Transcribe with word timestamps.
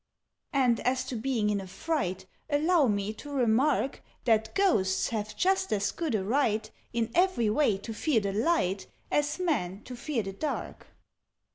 "And 0.51 0.79
as 0.79 1.03
to 1.09 1.15
being 1.15 1.51
in 1.51 1.61
a 1.61 1.67
fright, 1.67 2.25
Allow 2.49 2.87
me 2.87 3.13
to 3.13 3.31
remark 3.31 4.01
That 4.25 4.55
Ghosts 4.55 5.09
have 5.09 5.35
just 5.35 5.71
as 5.71 5.91
good 5.91 6.15
a 6.15 6.23
right, 6.23 6.71
In 6.91 7.11
every 7.13 7.51
way, 7.51 7.77
to 7.77 7.93
fear 7.93 8.19
the 8.19 8.33
light, 8.33 8.87
As 9.11 9.37
Men 9.37 9.83
to 9.83 9.95
fear 9.95 10.23
the 10.23 10.33
dark." 10.33 10.87